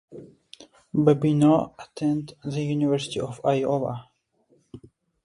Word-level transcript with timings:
Babineaux 0.95 1.75
attended 1.77 2.35
the 2.43 2.63
University 2.63 3.19
of 3.19 3.39
Iowa. 3.45 4.09